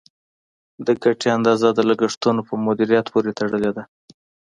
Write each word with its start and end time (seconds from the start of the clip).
د 0.85 0.87
ګټې 1.03 1.27
اندازه 1.37 1.67
د 1.73 1.79
لګښتونو 1.89 2.41
په 2.49 2.53
مدیریت 2.65 3.05
پورې 3.13 3.31
تړلې 3.39 3.71
ده. 3.77 3.83